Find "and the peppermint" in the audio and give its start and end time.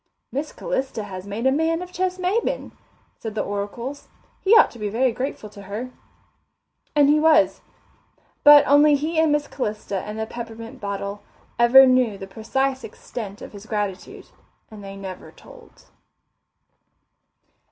9.99-10.81